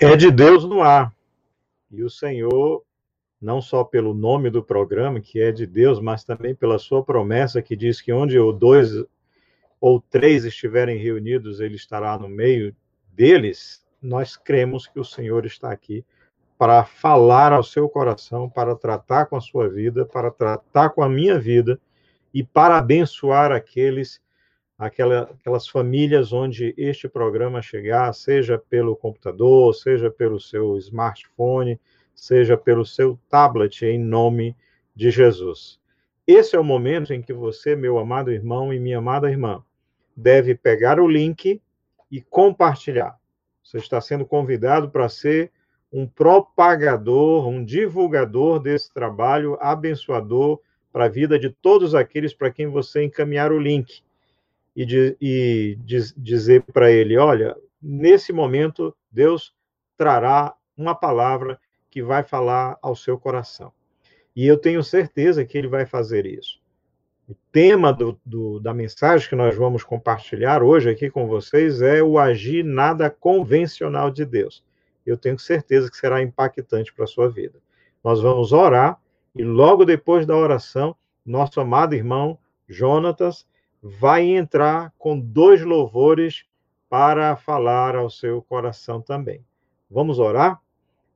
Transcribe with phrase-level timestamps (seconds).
[0.00, 1.14] é de Deus no ar.
[1.90, 2.82] E o Senhor,
[3.40, 7.60] não só pelo nome do programa, que é de Deus, mas também pela sua promessa,
[7.60, 8.90] que diz que onde o dois
[9.80, 12.74] ou três estiverem reunidos, ele estará no meio
[13.12, 16.04] deles, nós cremos que o Senhor está aqui
[16.56, 21.08] para falar ao seu coração, para tratar com a sua vida, para tratar com a
[21.08, 21.78] minha vida
[22.32, 24.20] e para abençoar aqueles
[24.80, 31.78] aquela, aquelas famílias onde este programa chegar, seja pelo computador, seja pelo seu smartphone,
[32.14, 34.56] seja pelo seu tablet, em nome
[34.96, 35.78] de Jesus.
[36.26, 39.62] Esse é o momento em que você, meu amado irmão e minha amada irmã,
[40.16, 41.60] deve pegar o link
[42.10, 43.18] e compartilhar.
[43.62, 45.52] Você está sendo convidado para ser
[45.92, 50.58] um propagador, um divulgador desse trabalho abençoador
[50.90, 54.02] para a vida de todos aqueles para quem você encaminhar o link
[54.74, 55.78] e, de, e
[56.16, 59.54] dizer para ele: olha, nesse momento, Deus
[59.96, 63.72] trará uma palavra que vai falar ao seu coração.
[64.34, 66.60] E eu tenho certeza que ele vai fazer isso.
[67.28, 72.02] O tema do, do, da mensagem que nós vamos compartilhar hoje aqui com vocês é
[72.02, 74.64] o agir nada convencional de Deus.
[75.04, 77.58] Eu tenho certeza que será impactante para a sua vida.
[78.02, 78.98] Nós vamos orar
[79.34, 83.46] e logo depois da oração, nosso amado irmão Jonatas
[83.82, 86.44] vai entrar com dois louvores
[86.88, 89.44] para falar ao seu coração também.
[89.90, 90.60] Vamos orar?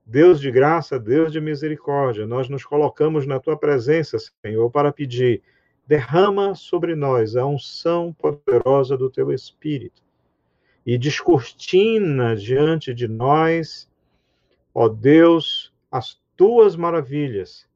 [0.06, 5.42] Deus de graça, Deus de misericórdia, nós nos colocamos na tua presença, Senhor, para pedir:
[5.86, 10.02] derrama sobre nós a unção poderosa do teu Espírito
[10.84, 13.88] e descortina diante de nós,
[14.74, 17.66] ó Deus, as tuas maravilhas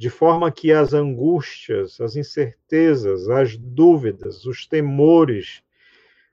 [0.00, 5.62] de forma que as angústias, as incertezas, as dúvidas, os temores,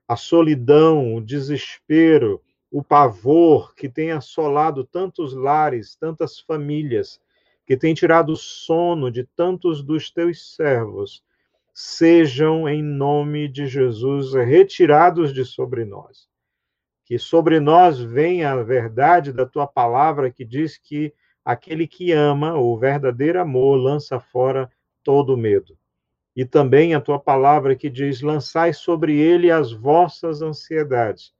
[0.08, 7.20] a solidão, o desespero, o pavor que tem assolado tantos lares, tantas famílias,
[7.66, 11.22] que tem tirado o sono de tantos dos teus servos,
[11.74, 16.30] sejam em nome de Jesus retirados de sobre nós.
[17.04, 21.14] Que sobre nós venha a verdade da tua palavra que diz que
[21.48, 24.70] aquele que ama, o verdadeiro amor, lança fora
[25.02, 25.78] todo medo.
[26.36, 31.34] E também a tua palavra que diz: lançai sobre ele as vossas ansiedades,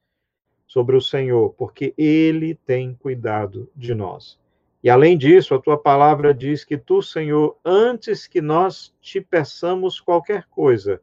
[0.66, 4.40] sobre o Senhor, porque ele tem cuidado de nós.
[4.82, 10.00] E além disso, a tua palavra diz que tu, Senhor, antes que nós te peçamos
[10.00, 11.02] qualquer coisa,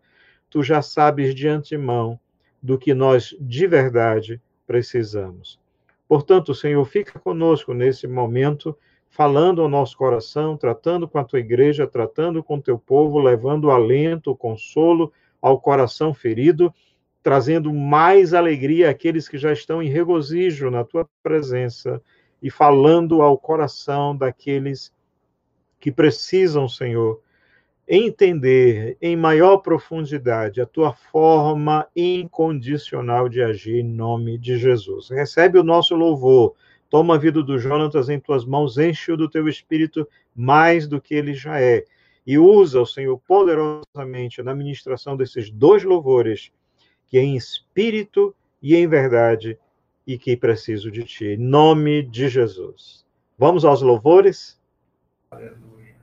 [0.49, 2.19] tu já sabes de antemão
[2.63, 5.61] do que nós de verdade precisamos.
[6.09, 8.75] Portanto, Senhor, fica conosco nesse momento
[9.15, 13.71] falando ao nosso coração, tratando com a tua igreja, tratando com o teu povo, levando
[13.71, 16.75] alento, consolo ao coração ferido,
[17.23, 22.03] trazendo mais alegria àqueles que já estão em regozijo na tua presença
[22.43, 24.93] e falando ao coração daqueles
[25.79, 27.21] que precisam, Senhor,
[27.87, 35.09] entender em maior profundidade a tua forma incondicional de agir em nome de Jesus.
[35.09, 36.57] Recebe o nosso louvor
[36.95, 41.13] Toma a vida do Jonatas em tuas mãos, enche-o do teu espírito mais do que
[41.13, 41.85] ele já é.
[42.25, 46.53] E usa o Senhor poderosamente na ministração desses dois louvores,
[47.09, 48.33] que é em espírito
[48.63, 49.59] e em verdade,
[50.07, 51.25] e que preciso de ti.
[51.31, 53.05] Em nome de Jesus.
[53.37, 54.57] Vamos aos louvores?
[55.33, 55.97] Aleluia.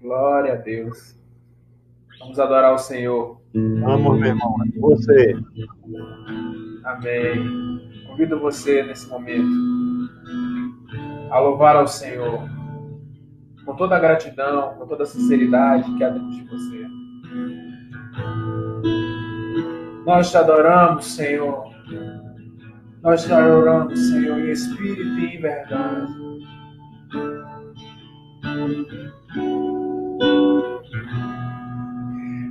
[0.00, 1.16] Glória a Deus.
[2.18, 3.40] Vamos adorar o Senhor.
[3.54, 4.56] Vamos, meu irmão.
[4.76, 5.36] Você.
[6.82, 8.04] Amém.
[8.08, 9.81] Convido você nesse momento
[11.32, 12.46] a louvar ao Senhor
[13.64, 16.86] com toda a gratidão, com toda a sinceridade que há dentro de você.
[20.04, 21.72] Nós te adoramos, Senhor.
[23.02, 26.12] Nós te adoramos, Senhor, em espírito e em verdade.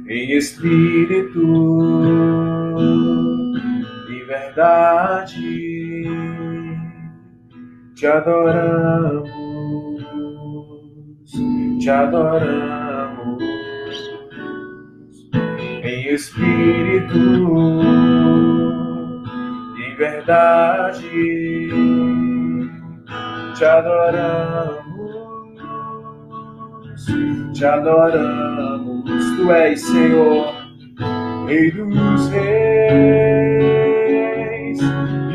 [0.08, 1.40] Em espírito
[8.02, 9.30] te adoramos,
[11.80, 13.44] te adoramos.
[15.84, 17.14] Em espírito,
[19.78, 21.70] em verdade,
[23.56, 24.82] te adoramos,
[27.54, 29.06] te adoramos,
[29.38, 30.56] tu és Senhor,
[31.46, 32.50] Rei dos Reis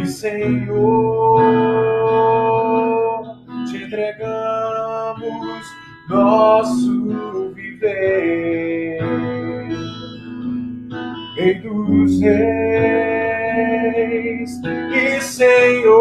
[0.03, 1.86] e Senhor
[6.09, 8.99] nosso viver.
[11.37, 13.37] Rei dos reis
[14.95, 15.97] e Senhor,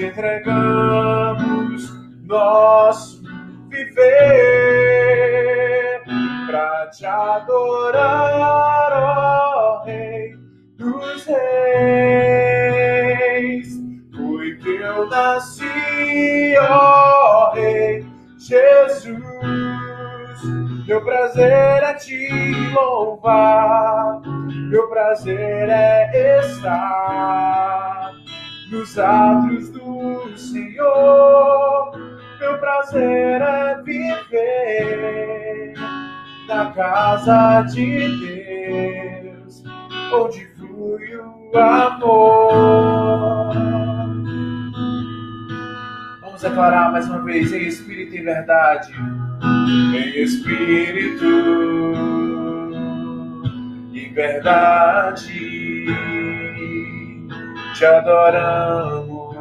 [0.00, 1.82] entregamos
[2.24, 3.22] nosso
[3.68, 3.94] viver
[6.46, 10.36] para te adorar, ó Rei
[10.76, 12.07] dos Reis.
[20.88, 24.22] Meu prazer é te louvar,
[24.70, 28.14] meu prazer é estar
[28.70, 31.92] nos atos do Senhor.
[32.40, 35.74] Meu prazer é viver
[36.48, 38.08] na casa de
[39.20, 39.62] Deus,
[40.10, 43.52] onde flui o amor.
[46.22, 48.94] Vamos declarar mais uma vez em Espírito e verdade.
[49.42, 51.24] Em Espírito
[53.92, 55.86] e verdade.
[57.74, 59.36] Te adoramos,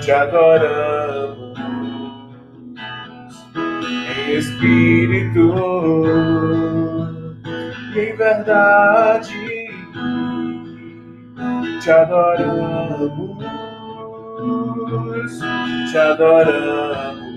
[0.00, 1.48] te adoramos
[4.28, 5.52] em espírito
[7.94, 9.68] e em verdade.
[11.82, 13.38] Te adoramos,
[15.90, 17.27] te adoramos,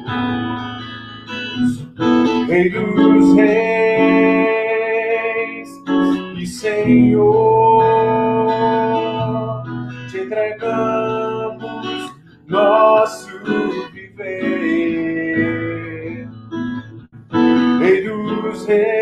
[2.47, 4.61] Rei dos Reis
[6.37, 7.81] e Senhor
[10.31, 12.13] entregamos
[12.47, 13.29] nosso
[13.93, 15.09] viver.
[17.79, 19.00] Rei dos reis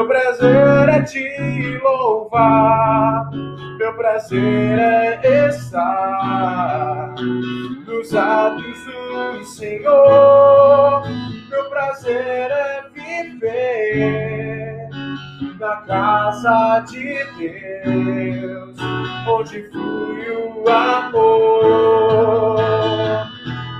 [0.00, 3.28] Meu prazer é te louvar,
[3.78, 7.14] meu prazer é estar
[7.86, 11.02] nos atos do Senhor.
[11.50, 14.88] Meu prazer é viver
[15.58, 18.78] na casa de Deus,
[19.28, 22.56] onde flui o amor,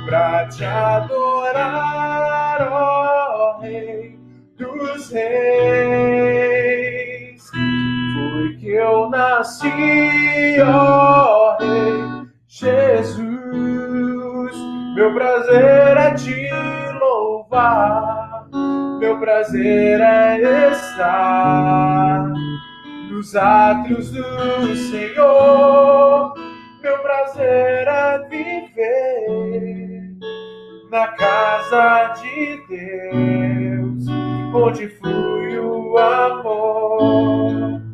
[0.04, 4.18] pra te adorar, ó Rei
[4.58, 5.89] dos Reis.
[9.40, 13.30] Nasci, ó Rei Jesus.
[14.94, 16.50] Meu prazer é te
[16.98, 18.46] louvar,
[18.98, 22.28] meu prazer é estar
[23.10, 26.34] nos atos do Senhor.
[26.82, 30.18] Meu prazer é viver
[30.90, 34.06] na casa de Deus,
[34.52, 37.89] onde flui o amor.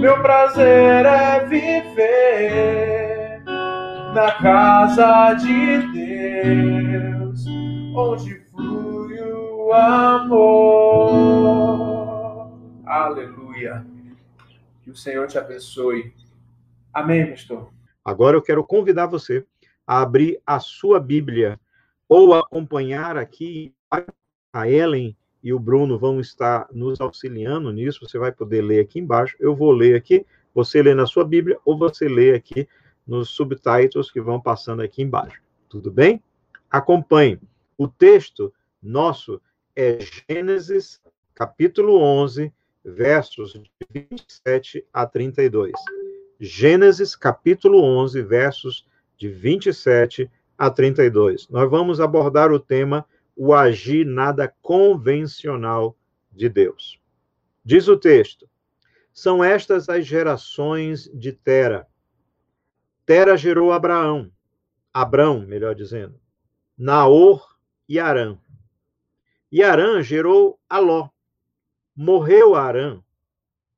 [0.00, 3.42] Meu prazer é viver
[4.14, 7.44] na casa de Deus,
[7.94, 10.40] onde flui o amor.
[12.86, 13.86] Aleluia.
[14.82, 16.14] Que o Senhor te abençoe.
[16.94, 17.70] Amém, pastor.
[18.02, 19.44] Agora eu quero convidar você
[19.86, 21.60] a abrir a sua Bíblia
[22.08, 23.74] ou acompanhar aqui
[24.50, 28.06] a Ellen e o Bruno vão estar nos auxiliando nisso.
[28.06, 29.36] Você vai poder ler aqui embaixo.
[29.40, 32.68] Eu vou ler aqui, você lê na sua Bíblia ou você lê aqui
[33.06, 35.40] nos subtitles que vão passando aqui embaixo.
[35.68, 36.22] Tudo bem?
[36.70, 37.40] Acompanhe.
[37.76, 39.40] O texto nosso
[39.74, 41.00] é Gênesis,
[41.34, 42.52] capítulo 11,
[42.84, 45.72] versos de 27 a 32.
[46.38, 51.48] Gênesis, capítulo 11, versos de 27 a 32.
[51.48, 53.04] Nós vamos abordar o tema
[53.42, 55.96] o agir nada convencional
[56.30, 57.00] de Deus.
[57.64, 58.46] Diz o texto:
[59.14, 61.88] São estas as gerações de Tera.
[63.06, 64.30] Tera gerou Abraão,
[64.92, 66.20] Abrão, melhor dizendo,
[66.76, 67.56] Naor
[67.88, 68.36] e Arã.
[69.50, 71.08] E Arã gerou Aló.
[71.96, 73.02] Morreu Arã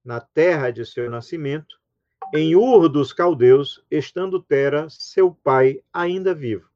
[0.04, 1.80] na terra de seu nascimento,
[2.34, 6.68] em Ur dos caldeus, estando Tera, seu pai, ainda vivo.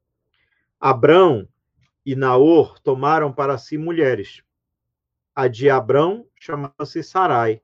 [0.79, 1.45] Abrão
[2.07, 4.41] e Naor tomaram para si mulheres.
[5.35, 7.61] A de Abrão chamava-se Sarai,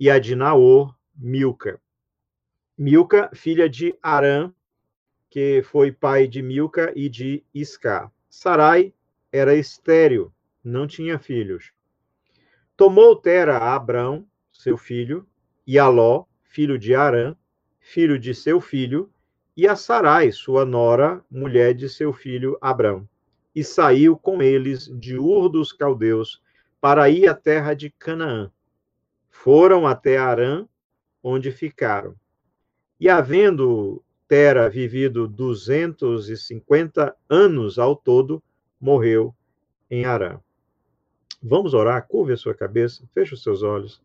[0.00, 1.78] e a de Naor, Milca.
[2.78, 4.50] Milca, filha de Arã,
[5.28, 8.10] que foi pai de Milca e de Isca.
[8.26, 8.94] Sarai
[9.30, 10.32] era estéril,
[10.64, 11.74] não tinha filhos.
[12.74, 15.28] Tomou Tera a Abrão, seu filho,
[15.66, 17.36] e a Ló, filho de Arã,
[17.78, 19.12] filho de seu filho,
[19.54, 23.06] e a Sarai, sua nora, mulher de seu filho Abrão.
[23.54, 26.40] E saiu com eles de Ur dos Caldeus
[26.80, 28.50] para ir à terra de Canaã.
[29.30, 30.66] Foram até Arã,
[31.22, 32.14] onde ficaram.
[32.98, 38.42] E havendo Tera vivido 250 anos ao todo,
[38.80, 39.34] morreu
[39.90, 40.40] em Arã.
[41.42, 44.00] Vamos orar, curve a sua cabeça, feche os seus olhos.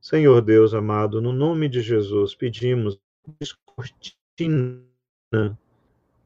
[0.00, 2.98] Senhor Deus amado, no nome de Jesus, pedimos
[3.38, 4.82] descortina,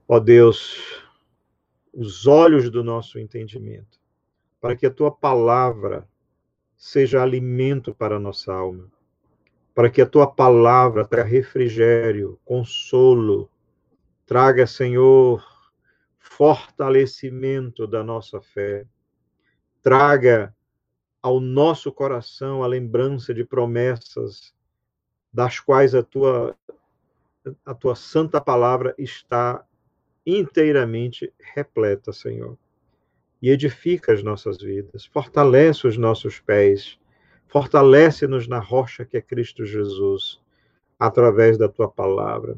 [0.08, 1.03] ó Deus,
[1.94, 4.00] os olhos do nosso entendimento,
[4.60, 6.08] para que a tua palavra
[6.76, 8.90] seja alimento para a nossa alma,
[9.74, 13.48] para que a tua palavra traga refrigério, consolo,
[14.26, 15.44] traga, Senhor,
[16.18, 18.86] fortalecimento da nossa fé,
[19.82, 20.54] traga
[21.22, 24.54] ao nosso coração a lembrança de promessas
[25.32, 26.56] das quais a tua
[27.64, 29.64] a tua santa palavra está
[30.26, 32.58] inteiramente repleta, Senhor.
[33.40, 36.98] E edifica as nossas vidas, fortalece os nossos pés,
[37.46, 40.40] fortalece-nos na rocha que é Cristo Jesus,
[40.98, 42.56] através da tua palavra.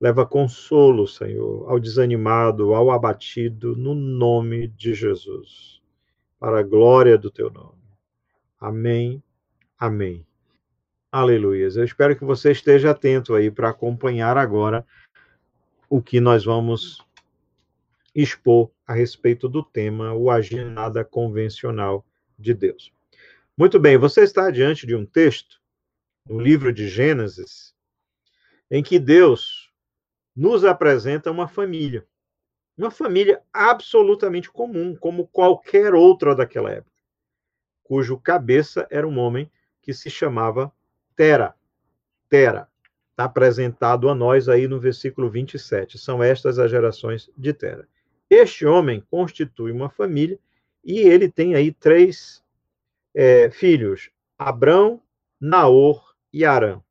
[0.00, 5.76] Leva consolo, Senhor, ao desanimado, ao abatido, no nome de Jesus
[6.38, 7.82] para a glória do teu nome.
[8.60, 9.22] Amém.
[9.78, 10.26] Amém.
[11.10, 11.68] Aleluia.
[11.74, 14.86] Eu espero que você esteja atento aí para acompanhar agora
[15.88, 17.04] o que nós vamos
[18.14, 20.66] expor a respeito do tema o agir
[21.10, 22.04] convencional
[22.38, 22.92] de Deus.
[23.56, 25.60] Muito bem, você está diante de um texto
[26.28, 27.74] no livro de Gênesis
[28.70, 29.72] em que Deus
[30.34, 32.06] nos apresenta uma família.
[32.76, 37.00] Uma família absolutamente comum, como qualquer outra daquela época,
[37.82, 39.50] cujo cabeça era um homem
[39.80, 40.70] que se chamava
[41.14, 41.54] Tera.
[42.28, 42.68] Tera.
[43.16, 45.96] Está apresentado a nós aí no versículo 27.
[45.96, 47.88] São estas as gerações de Tera.
[48.28, 50.38] Este homem constitui uma família
[50.84, 52.44] e ele tem aí três
[53.14, 55.00] é, filhos: Abrão,
[55.40, 56.82] Naor e Arã.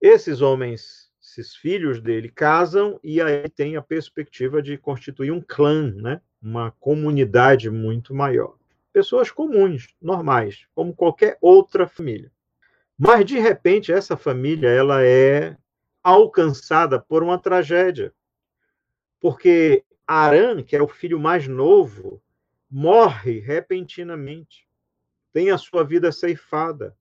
[0.00, 5.92] Esses homens esses filhos dele casam e aí tem a perspectiva de constituir um clã,
[5.92, 6.20] né?
[6.40, 8.54] uma comunidade muito maior.
[8.92, 12.30] Pessoas comuns, normais, como qualquer outra família.
[12.98, 15.56] Mas de repente essa família ela é
[16.02, 18.12] alcançada por uma tragédia.
[19.20, 22.22] Porque Arã, que é o filho mais novo,
[22.70, 24.66] morre repentinamente.
[25.32, 26.96] Tem a sua vida ceifada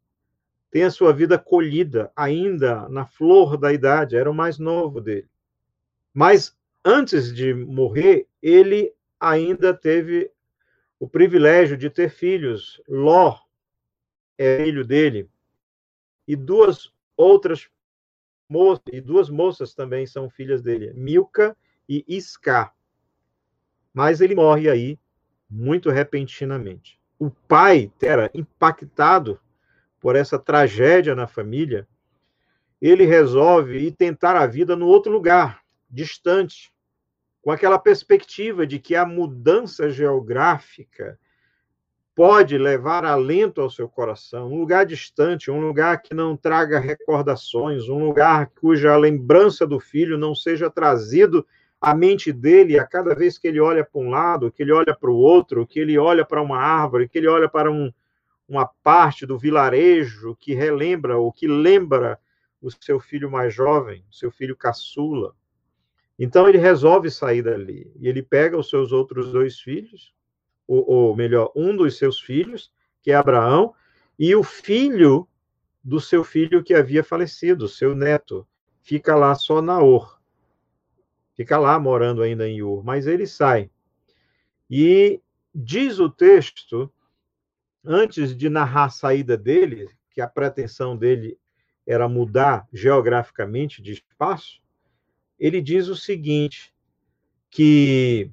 [0.75, 5.29] tem a sua vida colhida ainda na flor da idade, era o mais novo dele.
[6.13, 10.29] Mas antes de morrer, ele ainda teve
[10.99, 12.81] o privilégio de ter filhos.
[12.89, 13.37] Ló
[14.37, 15.29] é filho dele,
[16.27, 17.69] e duas outras
[18.49, 21.55] moças, e duas moças também são filhas dele, Milca
[21.87, 22.71] e Isca.
[23.93, 24.99] Mas ele morre aí
[25.49, 26.99] muito repentinamente.
[27.17, 29.39] O pai era impactado
[29.99, 31.87] por essa tragédia na família,
[32.81, 36.71] ele resolve ir tentar a vida no outro lugar, distante,
[37.41, 41.17] com aquela perspectiva de que a mudança geográfica
[42.15, 47.89] pode levar alento ao seu coração, um lugar distante, um lugar que não traga recordações,
[47.89, 51.45] um lugar cuja lembrança do filho não seja trazido
[51.79, 54.95] à mente dele a cada vez que ele olha para um lado, que ele olha
[54.95, 57.91] para o outro, que ele olha para uma árvore, que ele olha para um,
[58.47, 62.17] uma parte do vilarejo que relembra ou que lembra
[62.61, 65.35] o seu filho mais jovem, o seu filho caçula.
[66.17, 70.14] Então ele resolve sair dali e ele pega os seus outros dois filhos,
[70.67, 73.73] ou, ou melhor, um dos seus filhos, que é Abraão,
[74.17, 75.27] e o filho
[75.83, 78.47] do seu filho que havia falecido, seu neto,
[78.81, 80.19] fica lá só Naor.
[81.35, 83.69] Fica lá morando ainda em Ur, mas ele sai.
[84.69, 85.21] E
[85.53, 86.91] diz o texto
[87.83, 91.37] antes de narrar a saída dele, que a pretensão dele
[91.85, 94.59] era mudar geograficamente de espaço,
[95.37, 96.73] ele diz o seguinte,
[97.49, 98.31] que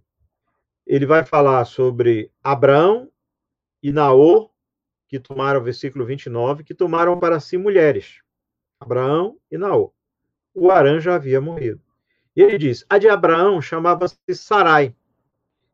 [0.87, 3.11] ele vai falar sobre Abraão
[3.83, 4.51] e Naor,
[5.09, 8.21] que tomaram, versículo 29, que tomaram para si mulheres,
[8.81, 9.93] Abraão e Naor.
[10.55, 11.81] O Arã já havia morrido.
[12.35, 14.95] E ele diz, a de Abraão chamava-se Sarai,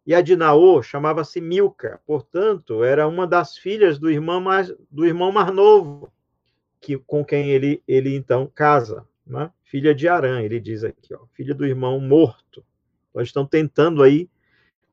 [0.08, 5.04] e a de Naô chamava-se Milca, portanto, era uma das filhas do irmão mais, do
[5.04, 6.10] irmão mais novo,
[6.80, 9.52] que, com quem ele, ele então casa, né?
[9.62, 12.64] filha de Arã, ele diz aqui, ó, filha do irmão morto.
[13.10, 14.30] Então, estão tentando aí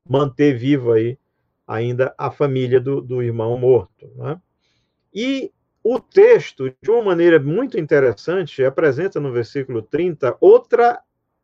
[0.08, 1.18] manter vivo aí
[1.66, 4.10] ainda a família do, do irmão morto.
[4.16, 4.40] Né?
[5.12, 11.00] E o texto, de uma maneira muito interessante, apresenta no versículo 30 outra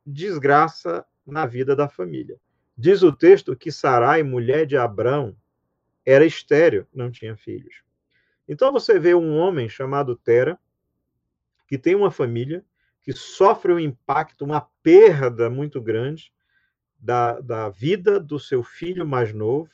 [0.06, 2.36] desgraça na vida da família
[2.76, 5.36] Diz o texto que Sarai, mulher de Abrão,
[6.04, 7.82] era estéreo, não tinha filhos.
[8.48, 10.58] Então você vê um homem chamado Tera,
[11.68, 12.64] que tem uma família,
[13.02, 16.32] que sofre um impacto, uma perda muito grande
[17.02, 19.68] da, da vida do seu filho mais novo.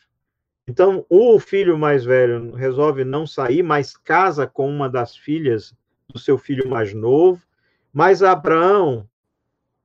[0.67, 5.75] Então, o filho mais velho resolve não sair, mas casa com uma das filhas
[6.09, 7.43] do seu filho mais novo.
[7.93, 9.09] Mas Abraão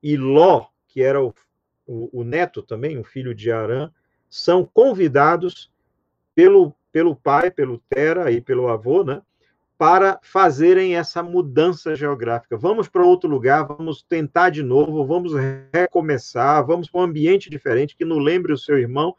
[0.02, 1.34] e Ló, que era o,
[1.86, 3.90] o, o neto também, o filho de Arã,
[4.28, 5.70] são convidados
[6.34, 9.22] pelo, pelo pai, pelo Tera e pelo avô, né,
[9.84, 12.56] para fazerem essa mudança geográfica.
[12.56, 15.34] Vamos para outro lugar, vamos tentar de novo, vamos
[15.70, 19.14] recomeçar, vamos para um ambiente diferente que não lembre o seu irmão,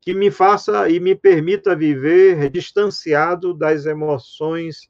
[0.00, 4.88] que me faça e me permita viver distanciado das emoções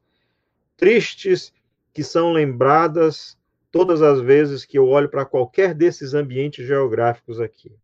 [0.77, 1.55] tristes
[1.91, 3.39] que são lembradas
[3.73, 7.75] todas as vezes que eu olho para qualquer desses ambientes geográficos aqui.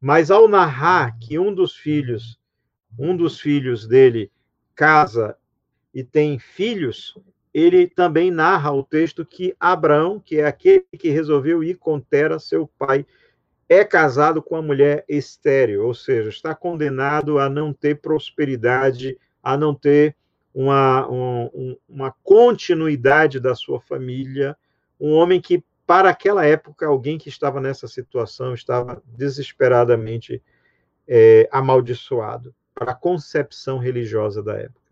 [0.00, 2.38] Mas ao narrar que um dos filhos,
[2.96, 4.30] um dos filhos dele
[4.76, 5.36] casa
[5.96, 7.18] e tem filhos,
[7.54, 12.38] ele também narra o texto que Abraão, que é aquele que resolveu ir com Tera,
[12.38, 13.06] seu pai,
[13.66, 19.56] é casado com uma mulher estéril, ou seja, está condenado a não ter prosperidade, a
[19.56, 20.14] não ter
[20.52, 24.54] uma, um, uma continuidade da sua família,
[25.00, 30.42] um homem que, para aquela época, alguém que estava nessa situação estava desesperadamente
[31.08, 34.85] é, amaldiçoado para a concepção religiosa da época.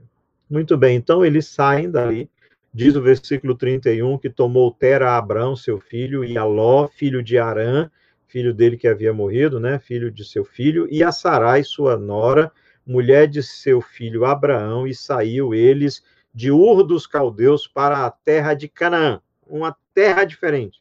[0.55, 2.31] Muito bem, então eles saem dali,
[2.73, 7.25] diz o versículo 31, que tomou Tera a Abrão, seu filho, e a Ló, filho
[7.25, 7.91] de Arã,
[8.29, 12.53] filho dele que havia morrido, né, filho de seu filho, e a Sarai, sua nora,
[12.87, 18.55] mulher de seu filho Abraão, e saiu eles de Ur dos Caldeus para a terra
[18.55, 20.81] de Canaã uma terra diferente.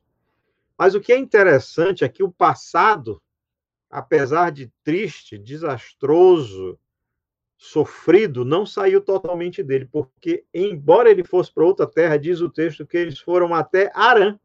[0.78, 3.20] Mas o que é interessante é que o passado,
[3.90, 6.78] apesar de triste, desastroso,
[7.64, 12.86] sofrido, não saiu totalmente dele, porque, embora ele fosse para outra terra, diz o texto
[12.86, 14.38] que eles foram até Arã.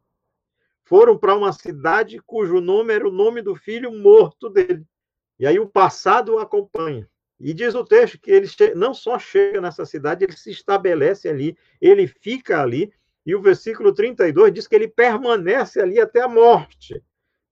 [0.85, 4.87] Foram para uma cidade cujo nome era o nome do filho morto dele.
[5.37, 7.11] E aí o passado o acompanha.
[7.41, 11.59] E diz o texto que ele não só chega nessa cidade, ele se estabelece ali,
[11.81, 12.93] ele fica ali,
[13.27, 17.03] e o versículo 32 diz que ele permanece ali até a morte.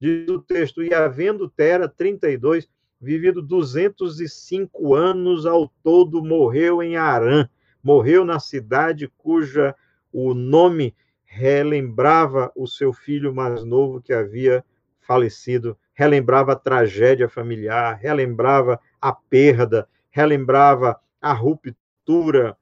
[0.00, 2.68] Diz o texto, e havendo Tera 32,
[3.06, 7.48] vivido 205 anos ao todo, morreu em Arã.
[7.80, 9.76] Morreu na cidade cuja
[10.12, 10.92] o nome
[11.24, 14.64] relembrava o seu filho mais novo que havia
[15.00, 22.56] falecido, relembrava a tragédia familiar, relembrava a perda, relembrava a ruptura,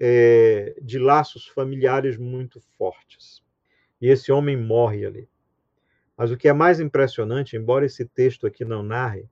[0.00, 3.42] é, de laços familiares muito fortes.
[4.00, 5.28] E esse homem morre ali.
[6.16, 9.28] Mas o que é mais impressionante, embora esse texto aqui não narre,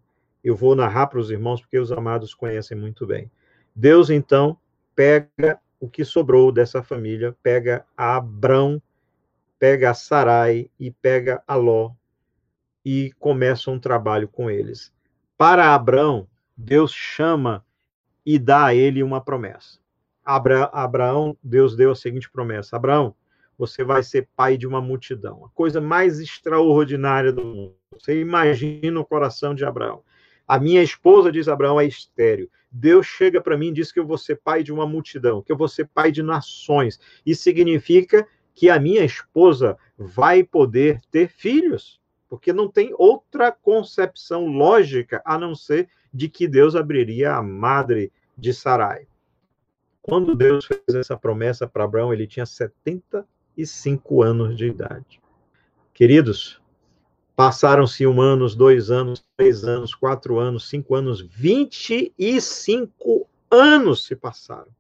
[0.47, 3.29] eu vou narrar para os irmãos porque os amados conhecem muito bem.
[3.75, 4.57] Deus então
[4.95, 8.81] pega o que sobrou dessa família, pega Abrão,
[9.59, 11.91] pega Sarai e pega a Ló
[12.85, 14.95] e começa um trabalho com eles.
[15.37, 17.65] Para Abrão, Deus chama
[18.25, 19.81] e dá a ele uma promessa.
[20.25, 23.17] Abra, Abraão, Deus deu a seguinte promessa: Abraão,
[23.59, 25.45] você vai ser pai de uma multidão.
[25.45, 27.75] A coisa mais extraordinária do mundo.
[27.93, 30.03] Você imagina o coração de Abraão.
[30.47, 32.49] A minha esposa, diz Abraão, é estéreo.
[32.71, 35.51] Deus chega para mim e diz que eu vou ser pai de uma multidão, que
[35.51, 37.01] eu vou ser pai de nações.
[37.25, 44.47] Isso significa que a minha esposa vai poder ter filhos, porque não tem outra concepção
[44.47, 49.07] lógica a não ser de que Deus abriria a madre de Sarai.
[50.01, 55.21] Quando Deus fez essa promessa para Abraão, ele tinha 75 anos de idade.
[55.93, 56.61] Queridos,
[57.37, 64.75] passaram-se um ano, dois anos, três anos, quatro anos, cinco anos, 25 anos se passaram.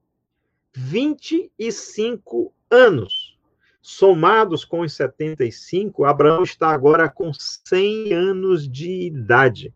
[0.73, 3.37] 25 anos.
[3.83, 9.73] Somados com os 75, Abraão está agora com 100 anos de idade.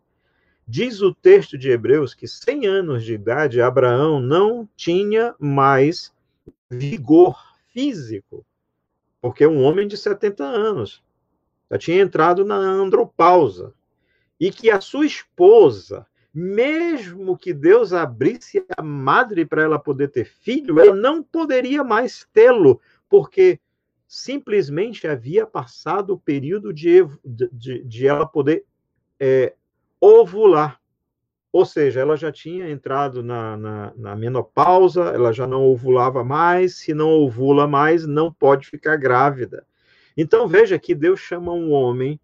[0.67, 6.11] Diz o texto de Hebreus que 100 anos de idade, Abraão não tinha mais
[6.69, 7.37] vigor
[7.71, 8.45] físico,
[9.21, 11.01] porque é um homem de 70 anos
[11.71, 13.73] já tinha entrado na andropausa.
[14.37, 20.25] E que a sua esposa, mesmo que Deus abrisse a madre para ela poder ter
[20.25, 23.59] filho, ela não poderia mais tê-lo, porque
[24.07, 28.65] simplesmente havia passado o período de, de, de ela poder
[29.17, 29.53] é,
[30.01, 30.81] ovular.
[31.53, 36.77] Ou seja, ela já tinha entrado na, na, na, menopausa, ela já não ovulava mais,
[36.77, 39.65] se não ovula mais, não pode ficar grávida.
[40.15, 42.19] Então veja que Deus chama um homem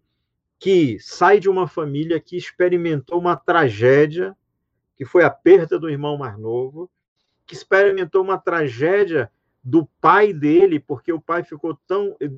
[0.58, 4.36] que sai de uma família que experimentou uma tragédia,
[4.96, 6.90] que foi a perda do irmão mais novo,
[7.46, 9.30] que experimentou uma tragédia
[9.62, 12.30] do pai dele, porque o pai ficou tão eh,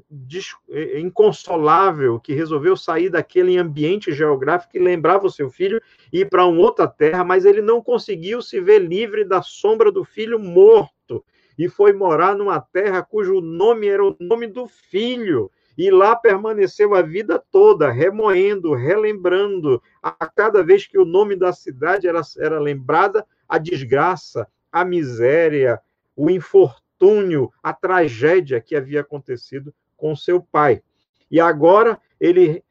[0.70, 5.80] eh, inconsolável que resolveu sair daquele ambiente geográfico que lembrava o seu filho
[6.12, 9.92] e ir para uma outra terra, mas ele não conseguiu se ver livre da sombra
[9.92, 11.24] do filho morto
[11.58, 16.94] e foi morar numa terra cujo nome era o nome do filho e lá permaneceu
[16.94, 22.60] a vida toda, remoendo, relembrando, a cada vez que o nome da cidade era, era
[22.60, 25.80] lembrada, a desgraça, a miséria,
[26.14, 30.82] o infortúnio, a tragédia que havia acontecido com seu pai.
[31.30, 32.62] E agora ele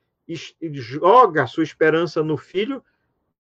[0.72, 2.84] joga a sua esperança no filho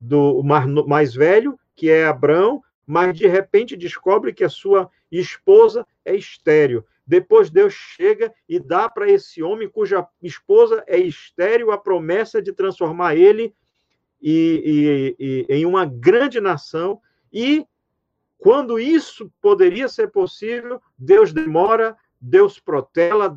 [0.02, 0.41] do
[0.88, 6.84] mais velho, que é Abraão, mas de repente descobre que a sua esposa é estéril.
[7.06, 12.52] Depois Deus chega e dá para esse homem cuja esposa é estéril a promessa de
[12.52, 13.54] transformar ele
[14.19, 16.99] e, e, e, em uma grande nação.
[17.32, 17.63] E
[18.39, 23.32] quando isso poderia ser possível, Deus demora, Deus protela,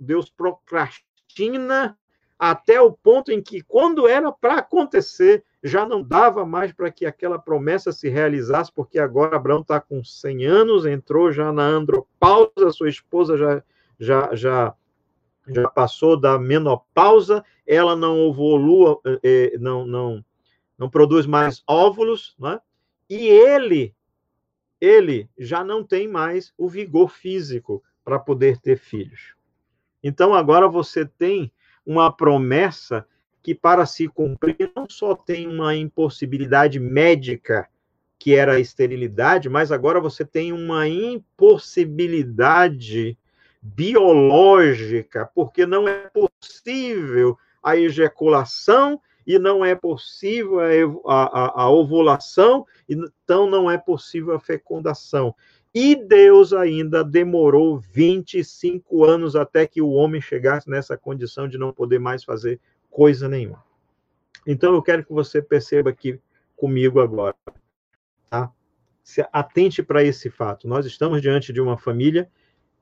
[0.00, 1.96] Deus procrastina
[2.36, 7.04] até o ponto em que, quando era para acontecer, já não dava mais para que
[7.04, 12.70] aquela promessa se realizasse, porque agora Abraão está com 100 anos, entrou já na andropausa,
[12.70, 13.62] sua esposa já,
[13.98, 14.74] já, já,
[15.48, 20.24] já passou da menopausa, ela não evolua, eh, não, não,
[20.78, 22.60] não produz mais óvulos, né?
[23.10, 23.94] e ele,
[24.80, 29.34] ele já não tem mais o vigor físico para poder ter filhos.
[30.02, 31.52] Então agora você tem
[31.84, 33.06] uma promessa
[33.46, 37.68] que, para se cumprir, não só tem uma impossibilidade médica,
[38.18, 43.16] que era a esterilidade, mas agora você tem uma impossibilidade
[43.62, 50.58] biológica, porque não é possível a ejaculação e não é possível
[51.06, 55.32] a, a, a, ovulação, então não é possível a fecundação.
[55.72, 61.72] E Deus ainda demorou 25 anos até que o homem chegasse nessa condição de não
[61.72, 63.64] poder mais fazer coisa nenhuma.
[64.46, 66.20] Então eu quero que você perceba aqui
[66.56, 67.34] comigo agora,
[68.30, 68.50] tá?
[69.02, 70.66] Se atente para esse fato.
[70.66, 72.28] Nós estamos diante de uma família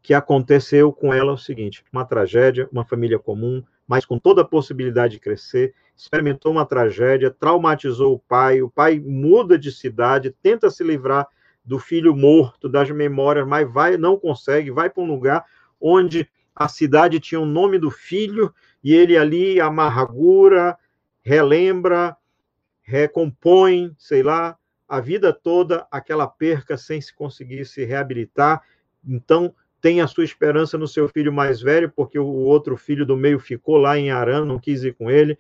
[0.03, 4.47] que aconteceu com ela o seguinte: uma tragédia, uma família comum, mas com toda a
[4.47, 10.71] possibilidade de crescer, experimentou uma tragédia, traumatizou o pai, o pai muda de cidade, tenta
[10.71, 11.27] se livrar
[11.65, 15.45] do filho morto, das memórias, mas vai, não consegue, vai para um lugar
[15.81, 20.79] onde a cidade tinha o nome do filho e ele ali amargura,
[21.23, 22.15] relembra,
[22.83, 28.63] recompõe, sei lá, a vida toda aquela perca sem se conseguir se reabilitar.
[29.03, 33.17] Então, tem a sua esperança no seu filho mais velho, porque o outro filho do
[33.17, 35.39] meio ficou lá em Arã, não quis ir com ele.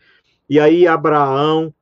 [0.48, 1.72] E aí Abraão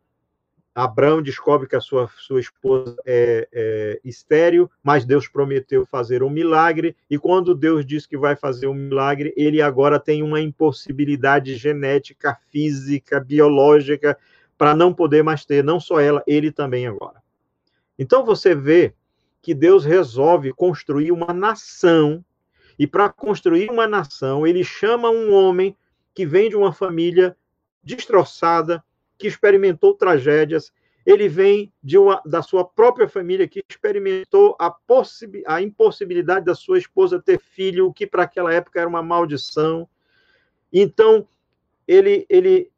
[0.75, 6.31] Abraão descobre que a sua, sua esposa é, é estéreo, mas Deus prometeu fazer um
[6.31, 11.57] milagre, e quando Deus diz que vai fazer um milagre, ele agora tem uma impossibilidade
[11.57, 14.19] genética, física, biológica,
[14.57, 17.23] para não poder mais ter, não só ela, ele também agora.
[17.99, 18.95] Então você vê
[19.43, 22.25] que Deus resolve construir uma nação,
[22.79, 25.77] e para construir uma nação, ele chama um homem
[26.15, 27.37] que vem de uma família
[27.85, 28.83] destroçada,
[29.23, 30.73] que experimentou tragédias,
[31.07, 34.77] ele vem de uma, da sua própria família que experimentou a,
[35.47, 39.89] a impossibilidade da sua esposa ter filho, o que para aquela época era uma maldição.
[40.73, 41.29] Então,
[41.87, 42.69] ele, ele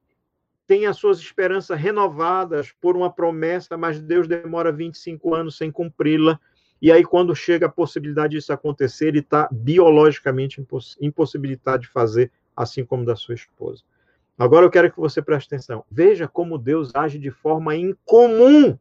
[0.66, 6.38] tem as suas esperanças renovadas por uma promessa, mas Deus demora 25 anos sem cumpri-la.
[6.82, 10.62] E aí, quando chega a possibilidade disso acontecer, ele está biologicamente
[11.00, 13.82] impossibilitado de fazer, assim como da sua esposa.
[14.36, 15.84] Agora eu quero que você preste atenção.
[15.90, 18.76] Veja como Deus age de forma incomum.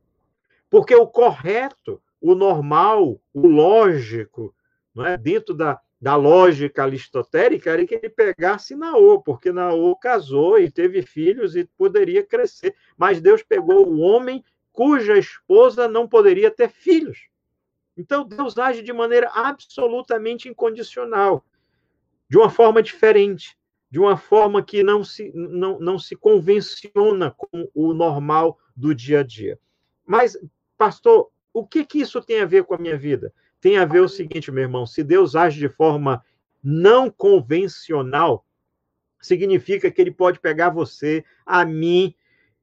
[0.69, 4.55] Porque o correto, o normal, o lógico,
[4.95, 5.15] não é?
[5.15, 11.03] dentro da, da lógica aristotélica, era que ele pegasse Naô, porque Naô casou e teve
[11.03, 12.75] filhos e poderia crescer.
[12.97, 17.27] Mas Deus pegou o homem cuja esposa não poderia ter filhos.
[17.95, 21.45] Então Deus age de maneira absolutamente incondicional,
[22.27, 23.55] de uma forma diferente
[23.93, 29.19] de uma forma que não se, não, não se convenciona com o normal do dia
[29.19, 29.59] a dia.
[30.03, 30.35] Mas,
[30.75, 33.31] pastor, o que, que isso tem a ver com a minha vida?
[33.61, 36.25] Tem a ver o seguinte, meu irmão: se Deus age de forma
[36.63, 38.43] não convencional,
[39.21, 42.15] significa que ele pode pegar você, a mim,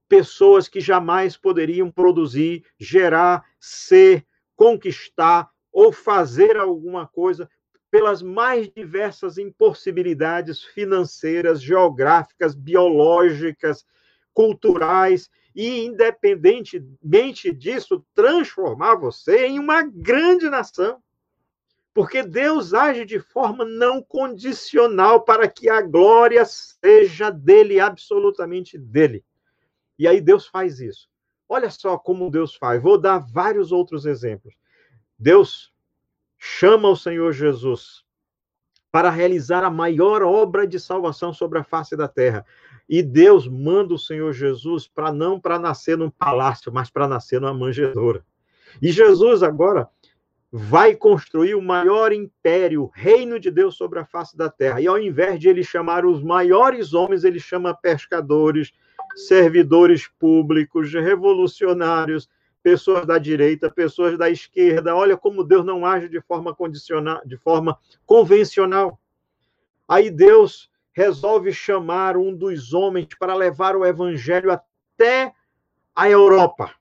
[0.08, 7.48] pessoas que jamais poderiam produzir, gerar, ser, conquistar ou fazer alguma coisa
[7.90, 13.84] pelas mais diversas impossibilidades financeiras, geográficas, biológicas,
[14.32, 21.02] culturais, e, independentemente disso, transformar você em uma grande nação.
[21.92, 29.24] Porque Deus age de forma não condicional para que a glória seja dele, absolutamente dele.
[29.98, 31.08] E aí Deus faz isso.
[31.48, 32.80] Olha só como Deus faz.
[32.80, 34.54] Vou dar vários outros exemplos.
[35.18, 35.69] Deus
[36.42, 38.02] chama o Senhor Jesus
[38.90, 42.44] para realizar a maior obra de salvação sobre a face da terra.
[42.88, 47.40] E Deus manda o Senhor Jesus para não para nascer num palácio, mas para nascer
[47.40, 48.24] numa manjedoura.
[48.80, 49.88] E Jesus agora
[50.50, 54.80] vai construir o maior império, reino de Deus sobre a face da terra.
[54.80, 58.72] E ao invés de ele chamar os maiores homens, ele chama pescadores,
[59.14, 62.28] servidores públicos, revolucionários,
[62.62, 64.94] pessoas da direita, pessoas da esquerda.
[64.94, 68.98] Olha como Deus não age de forma condicional, de forma convencional.
[69.88, 75.32] Aí Deus resolve chamar um dos homens para levar o evangelho até
[75.94, 76.74] a Europa.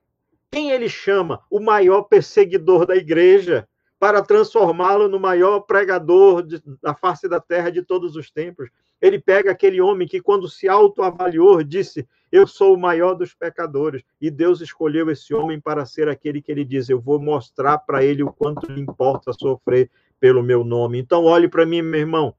[0.52, 1.42] Quem ele chama?
[1.50, 3.68] O maior perseguidor da igreja,
[4.00, 8.70] para transformá-lo no maior pregador de, da face da terra de todos os tempos.
[9.02, 14.04] Ele pega aquele homem que, quando se autoavaliou, disse: Eu sou o maior dos pecadores.
[14.20, 18.04] E Deus escolheu esse homem para ser aquele que ele diz: Eu vou mostrar para
[18.04, 21.00] ele o quanto lhe importa sofrer pelo meu nome.
[21.00, 22.36] Então, olhe para mim, meu irmão.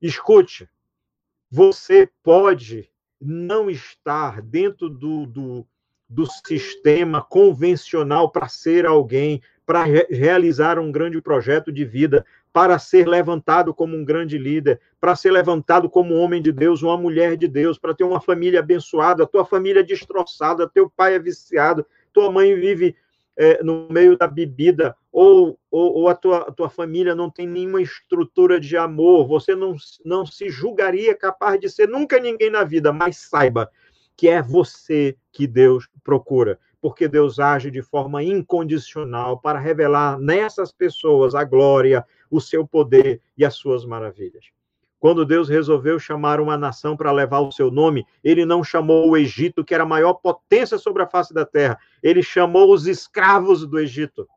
[0.00, 0.68] Escute.
[1.50, 5.66] Você pode não estar dentro do, do,
[6.08, 12.78] do sistema convencional para ser alguém, para re realizar um grande projeto de vida, para
[12.78, 16.96] ser levantado como um grande líder, para ser levantado como um homem de Deus, uma
[16.96, 21.84] mulher de Deus, para ter uma família abençoada, tua família destroçada, teu pai é viciado,
[22.12, 22.94] tua mãe vive
[23.36, 27.82] é, no meio da bebida, ou, ou, ou, a, tua, tua família não tem nenhuma
[27.82, 32.92] estrutura de amor, você não, não se julgaria capaz de ser nunca ninguém na vida,
[32.92, 33.68] mas saiba
[34.16, 40.70] que é você que Deus procura, porque Deus age de forma incondicional para revelar nessas
[40.70, 44.50] pessoas a glória, o seu poder e as suas maravilhas.
[44.98, 49.16] Quando Deus resolveu chamar uma nação para levar o seu nome, ele não chamou o
[49.16, 53.66] Egito, que era a maior potência sobre a face da terra, ele chamou os escravos
[53.66, 54.28] do Egito.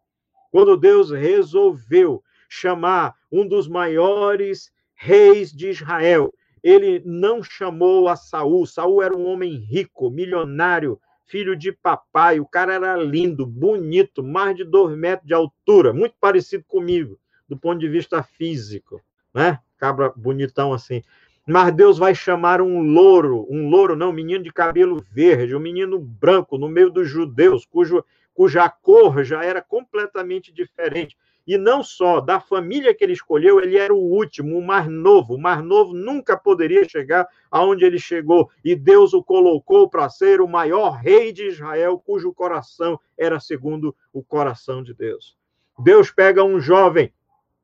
[0.50, 6.34] Quando Deus resolveu chamar um dos maiores reis de Israel,
[6.64, 8.66] ele não chamou a Saul.
[8.66, 12.40] Saul era um homem rico, milionário, filho de papai.
[12.40, 17.58] O cara era lindo, bonito, mais de dois metros de altura, muito parecido comigo, do
[17.58, 19.02] ponto de vista físico,
[19.34, 19.60] né?
[19.78, 21.04] Cabra bonitão assim.
[21.46, 25.60] Mas Deus vai chamar um louro, um louro não, um menino de cabelo verde, um
[25.60, 31.16] menino branco no meio dos judeus, cujo, cuja cor já era completamente diferente.
[31.48, 35.36] E não só da família que ele escolheu, ele era o último, o mais novo.
[35.36, 38.52] O mais novo nunca poderia chegar aonde ele chegou.
[38.64, 43.96] E Deus o colocou para ser o maior rei de Israel, cujo coração era segundo
[44.12, 45.38] o coração de Deus.
[45.80, 47.14] Deus pega um jovem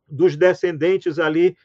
[0.08, 1.58] dos descendentes ali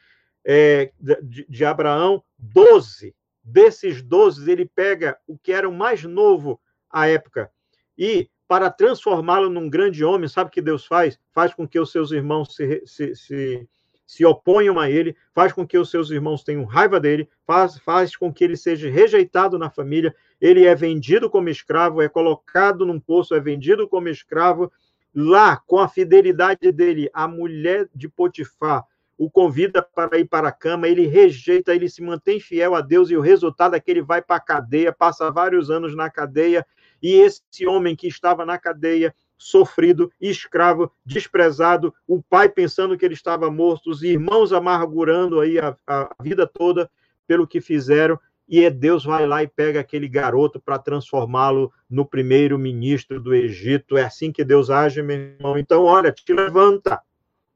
[0.43, 3.15] é, de, de Abraão, doze.
[3.41, 6.59] Desses doze, ele pega o que era o mais novo
[6.91, 7.49] à época
[7.97, 11.19] e para transformá-lo num grande homem, sabe o que Deus faz?
[11.31, 13.69] Faz com que os seus irmãos se, se, se,
[14.07, 18.15] se oponham a ele, faz com que os seus irmãos tenham raiva dele, faz, faz
[18.15, 22.99] com que ele seja rejeitado na família, ele é vendido como escravo, é colocado num
[22.99, 24.71] poço, é vendido como escravo.
[25.13, 28.83] Lá, com a fidelidade dele, a mulher de Potifar
[29.15, 33.11] o convida para ir para a cama, ele rejeita, ele se mantém fiel a Deus
[33.11, 36.65] e o resultado é que ele vai para a cadeia, passa vários anos na cadeia
[37.01, 43.13] e esse homem que estava na cadeia, sofrido, escravo, desprezado, o pai pensando que ele
[43.13, 46.89] estava morto, os irmãos amargurando aí a, a vida toda
[47.25, 52.03] pelo que fizeram, e é Deus vai lá e pega aquele garoto para transformá-lo no
[52.03, 53.95] primeiro ministro do Egito.
[53.95, 55.55] É assim que Deus age, meu irmão.
[55.55, 56.99] Então, olha, te levanta,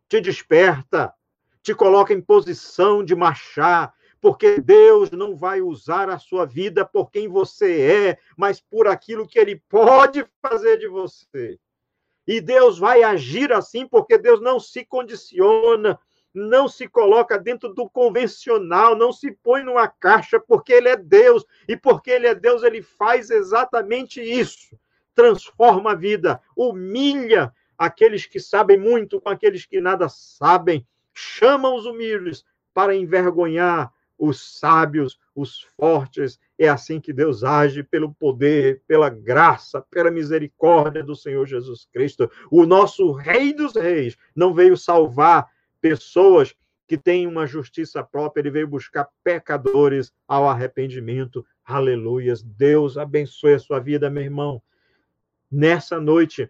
[0.07, 1.11] te desperta,
[1.63, 3.91] te coloca em posição de marchar,
[4.23, 9.27] porque Deus não vai usar a sua vida por quem você é, mas por aquilo
[9.27, 11.59] que ele pode fazer de você.
[12.25, 15.99] E Deus vai agir assim porque Deus não se condiciona,
[16.33, 21.45] não se coloca dentro do convencional, não se põe numa caixa, porque ele é Deus,
[21.67, 24.79] e porque ele é Deus, ele faz exatamente isso.
[25.13, 31.85] Transforma a vida, humilha aqueles que sabem muito com aqueles que nada sabem, chama os
[31.85, 36.39] humildes para envergonhar os sábios, os fortes.
[36.57, 42.29] É assim que Deus age pelo poder, pela graça, pela misericórdia do Senhor Jesus Cristo.
[42.51, 45.47] O nosso Rei dos Reis não veio salvar
[45.81, 46.55] pessoas
[46.87, 51.45] que tem uma justiça própria, ele veio buscar pecadores ao arrependimento.
[51.65, 52.43] Aleluias.
[52.43, 54.61] Deus abençoe a sua vida, meu irmão.
[55.51, 56.49] Nessa noite,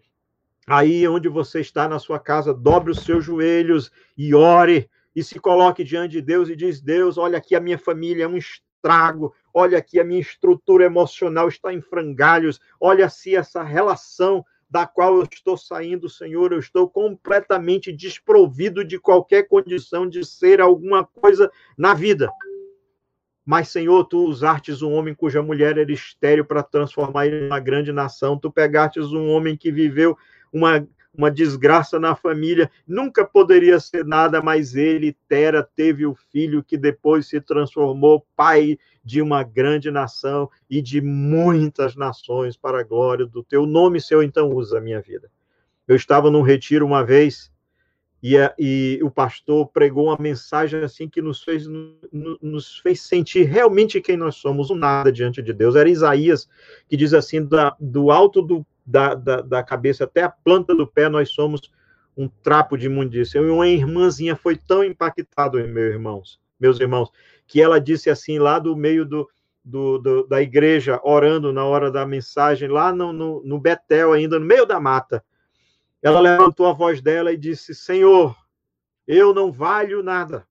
[0.66, 5.38] aí onde você está na sua casa, dobre os seus joelhos e ore e se
[5.38, 9.34] coloque diante de Deus e diz: Deus, olha aqui a minha família é um estrago,
[9.52, 15.16] olha aqui a minha estrutura emocional está em frangalhos, olha se essa relação da qual
[15.16, 21.50] eu estou saindo, Senhor, eu estou completamente desprovido de qualquer condição de ser alguma coisa
[21.78, 22.28] na vida.
[23.46, 27.92] Mas, Senhor, tu usastes um homem cuja mulher era estéreo para transformar ele numa grande
[27.92, 28.38] nação.
[28.38, 30.16] Tu pegastes um homem que viveu
[30.52, 36.62] uma, uma desgraça na família, nunca poderia ser nada, mas ele, Tera, teve o filho
[36.62, 42.84] que depois se transformou pai de uma grande nação e de muitas nações para a
[42.84, 45.30] glória do teu nome, Senhor, então usa a minha vida.
[45.86, 47.52] Eu estava num retiro uma vez
[48.26, 51.66] e, e o pastor pregou uma mensagem assim que nos fez,
[52.40, 55.76] nos fez sentir realmente quem nós somos, um nada diante de Deus.
[55.76, 56.48] Era Isaías
[56.88, 60.86] que diz assim: da, do alto do, da, da, da cabeça até a planta do
[60.86, 61.72] pé, nós somos
[62.16, 63.38] um trapo de imundícia.
[63.38, 67.10] E uma irmãzinha foi tão impactada, meus irmãos, meus irmãos,
[67.46, 69.28] que ela disse assim, lá do meio do,
[69.64, 74.38] do, do, da igreja, orando na hora da mensagem, lá no, no, no Betel, ainda
[74.38, 75.24] no meio da mata.
[76.02, 78.36] Ela levantou a voz dela e disse: Senhor,
[79.06, 80.46] eu não valho nada.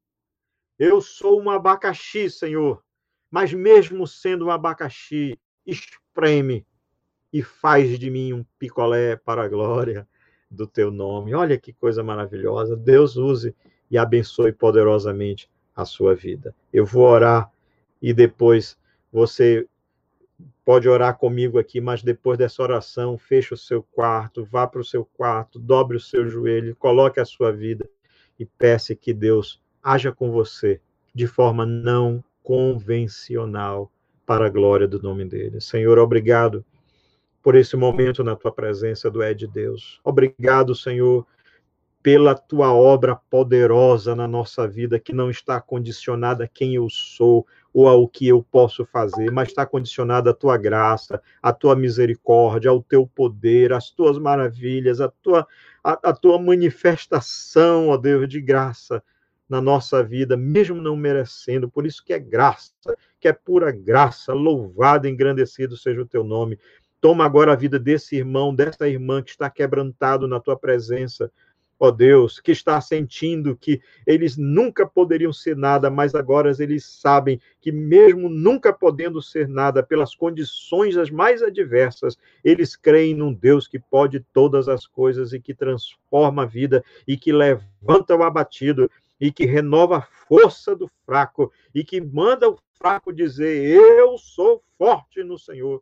[0.80, 2.84] Eu sou um abacaxi, Senhor.
[3.30, 6.66] Mas mesmo sendo um abacaxi, espreme
[7.34, 10.08] e faz de mim um picolé para a glória
[10.50, 11.34] do teu nome.
[11.34, 12.78] Olha que coisa maravilhosa.
[12.78, 13.56] Deus use
[13.90, 16.56] e abençoe poderosamente a sua vida.
[16.72, 17.52] Eu vou orar
[18.00, 18.78] e depois
[19.12, 19.68] você
[20.64, 24.86] pode orar comigo aqui, mas depois dessa oração, feche o seu quarto, vá para o
[24.86, 27.90] seu quarto, dobre o seu joelho, coloque a sua vida
[28.40, 30.80] e peça que Deus haja com você
[31.14, 33.92] de forma não convencional
[34.26, 35.60] para a glória do nome dele.
[35.60, 36.64] Senhor, obrigado
[37.44, 40.00] por esse momento na tua presença do É de Deus.
[40.04, 41.28] Obrigado, Senhor,
[42.02, 47.46] pela tua obra poderosa na nossa vida, que não está condicionada a quem eu sou
[47.74, 52.70] ou ao que eu posso fazer, mas está condicionada à tua graça, à tua misericórdia,
[52.70, 55.46] ao teu poder, às tuas maravilhas, à tua,
[55.84, 59.04] à, tua manifestação, ó Deus, de graça
[59.50, 61.70] na nossa vida, mesmo não merecendo.
[61.70, 62.72] Por isso que é graça,
[63.20, 64.34] que é pura graça.
[64.34, 66.60] Louvado engrandecido seja o teu nome.
[67.04, 71.30] Toma agora a vida desse irmão, dessa irmã que está quebrantado na tua presença
[71.78, 77.42] ó Deus, que está sentindo que eles nunca poderiam ser nada, mas agora eles sabem
[77.60, 83.68] que, mesmo nunca podendo ser nada, pelas condições as mais adversas, eles creem num Deus
[83.68, 88.90] que pode todas as coisas e que transforma a vida e que levanta o abatido
[89.20, 94.64] e que renova a força do fraco e que manda o fraco dizer: Eu sou
[94.78, 95.82] forte no Senhor,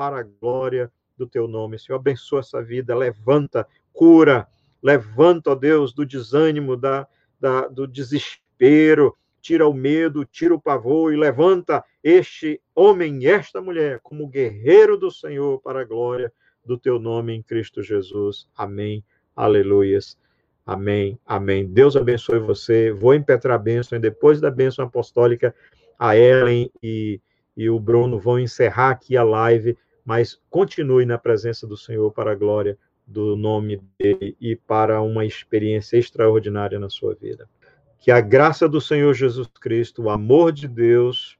[0.00, 1.78] para a glória do teu nome.
[1.78, 4.48] Senhor, abençoa essa vida, levanta, cura
[4.82, 7.06] Levanta, ó Deus, do desânimo, da,
[7.38, 13.60] da, do desespero, tira o medo, tira o pavor e levanta este homem e esta
[13.60, 16.32] mulher como guerreiro do Senhor para a glória
[16.64, 18.48] do teu nome em Cristo Jesus.
[18.56, 19.04] Amém.
[19.36, 20.16] Aleluias.
[20.64, 21.18] Amém.
[21.26, 21.66] Amém.
[21.66, 22.90] Deus abençoe você.
[22.90, 25.54] Vou impetrar a bênção e depois da bênção apostólica,
[25.98, 27.20] a Ellen e,
[27.54, 29.76] e o Bruno vão encerrar aqui a live,
[30.10, 35.24] mas continue na presença do Senhor para a glória do nome dele e para uma
[35.24, 37.48] experiência extraordinária na sua vida.
[37.96, 41.38] Que a graça do Senhor Jesus Cristo, o amor de Deus,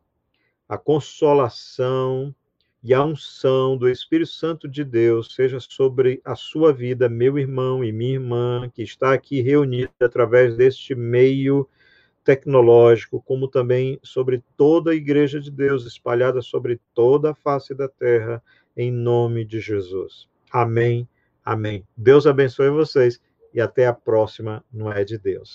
[0.69, 2.33] a consolação
[2.81, 7.83] e a unção do Espírito Santo de Deus seja sobre a sua vida, meu irmão
[7.83, 11.69] e minha irmã, que está aqui reunida através deste meio
[12.23, 17.89] tecnológico, como também sobre toda a igreja de Deus espalhada sobre toda a face da
[17.89, 18.41] terra,
[18.81, 20.29] em nome de Jesus.
[20.51, 21.09] Amém
[21.45, 21.85] Amém.
[21.97, 23.21] Deus abençoe vocês
[23.53, 25.49] e até a próxima, não é de Deus.